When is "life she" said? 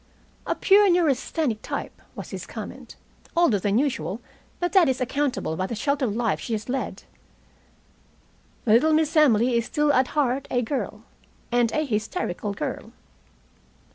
6.15-6.53